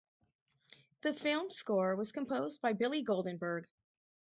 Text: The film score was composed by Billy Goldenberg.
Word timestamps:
The 1.03 1.13
film 1.13 1.51
score 1.51 1.95
was 1.95 2.11
composed 2.11 2.59
by 2.59 2.73
Billy 2.73 3.03
Goldenberg. 3.05 3.65